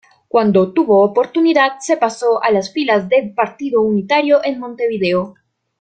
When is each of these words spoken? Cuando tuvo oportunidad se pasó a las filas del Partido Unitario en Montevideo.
Cuando 0.27 0.73
tuvo 0.73 1.03
oportunidad 1.03 1.73
se 1.79 1.95
pasó 1.95 2.41
a 2.41 2.49
las 2.49 2.73
filas 2.73 3.07
del 3.07 3.35
Partido 3.35 3.81
Unitario 3.81 4.43
en 4.43 4.59
Montevideo. 4.59 5.35